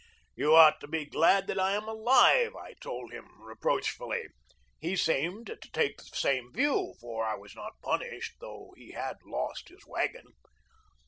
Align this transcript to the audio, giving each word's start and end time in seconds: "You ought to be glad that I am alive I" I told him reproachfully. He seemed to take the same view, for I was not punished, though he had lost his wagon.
"You 0.35 0.55
ought 0.55 0.79
to 0.81 0.87
be 0.87 1.05
glad 1.05 1.45
that 1.45 1.59
I 1.59 1.73
am 1.75 1.87
alive 1.87 2.55
I" 2.55 2.69
I 2.69 2.73
told 2.81 3.11
him 3.11 3.39
reproachfully. 3.39 4.29
He 4.79 4.95
seemed 4.95 5.45
to 5.45 5.69
take 5.71 5.97
the 5.97 6.05
same 6.15 6.51
view, 6.51 6.95
for 6.99 7.23
I 7.23 7.35
was 7.35 7.55
not 7.55 7.79
punished, 7.83 8.37
though 8.39 8.73
he 8.75 8.93
had 8.93 9.17
lost 9.23 9.69
his 9.69 9.85
wagon. 9.85 10.25